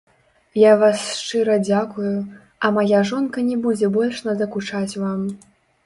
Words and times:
Я 0.59 0.71
вас 0.83 1.01
шчыра 1.17 1.57
дзякую, 1.67 2.15
а 2.65 2.73
мая 2.79 2.99
жонка 3.13 3.47
не 3.51 3.57
будзе 3.67 3.95
больш 3.99 4.27
надакучаць 4.31 4.99
вам. 5.03 5.21